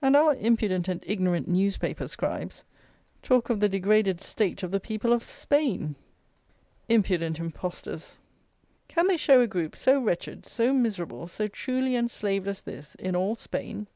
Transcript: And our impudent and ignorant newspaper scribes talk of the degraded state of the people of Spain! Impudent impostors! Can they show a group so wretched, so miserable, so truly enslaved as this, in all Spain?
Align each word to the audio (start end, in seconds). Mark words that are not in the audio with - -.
And 0.00 0.16
our 0.16 0.34
impudent 0.34 0.88
and 0.88 1.04
ignorant 1.06 1.46
newspaper 1.46 2.08
scribes 2.08 2.64
talk 3.22 3.50
of 3.50 3.60
the 3.60 3.68
degraded 3.68 4.18
state 4.18 4.62
of 4.62 4.70
the 4.70 4.80
people 4.80 5.12
of 5.12 5.22
Spain! 5.22 5.94
Impudent 6.88 7.38
impostors! 7.38 8.16
Can 8.88 9.08
they 9.08 9.18
show 9.18 9.42
a 9.42 9.46
group 9.46 9.76
so 9.76 10.00
wretched, 10.00 10.46
so 10.46 10.72
miserable, 10.72 11.26
so 11.28 11.48
truly 11.48 11.96
enslaved 11.96 12.48
as 12.48 12.62
this, 12.62 12.94
in 12.94 13.14
all 13.14 13.34
Spain? 13.34 13.88